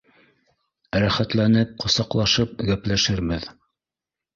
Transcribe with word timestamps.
Рәхәтләнеп 1.03 1.77
ҡосаҡлашып, 1.85 2.59
гәпләшербеҙ 2.75 3.51